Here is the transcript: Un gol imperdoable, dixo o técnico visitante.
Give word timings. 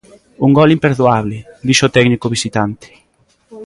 Un 0.45 0.51
gol 0.57 0.69
imperdoable, 0.77 1.37
dixo 1.67 1.85
o 1.87 1.93
técnico 1.97 2.31
visitante. 2.35 2.87